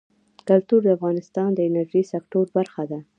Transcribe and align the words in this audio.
کلتور 0.47 0.81
د 0.83 0.87
افغانستان 0.97 1.49
د 1.53 1.59
انرژۍ 1.67 2.03
سکتور 2.13 2.45
برخه 2.57 2.83
ده. 2.91 2.99